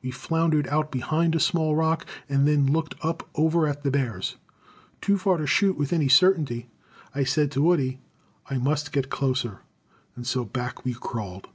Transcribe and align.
We 0.00 0.12
floundered 0.12 0.68
out 0.68 0.92
behind 0.92 1.34
a 1.34 1.40
small 1.40 1.74
rock, 1.74 2.06
and 2.28 2.46
then 2.46 2.68
looked 2.70 2.94
up 3.04 3.28
over 3.34 3.66
at 3.66 3.82
the 3.82 3.90
bears. 3.90 4.36
Too 5.00 5.18
far 5.18 5.38
to 5.38 5.46
shoot 5.48 5.76
with 5.76 5.92
any 5.92 6.06
certainty, 6.06 6.70
and 7.12 7.22
I 7.22 7.24
said 7.24 7.50
to 7.50 7.62
Woody, 7.62 7.98
"I 8.48 8.58
must 8.58 8.92
get 8.92 9.10
closer." 9.10 9.62
And 10.14 10.24
so 10.24 10.44
back 10.44 10.84
we 10.84 10.94
crawled. 10.94 11.48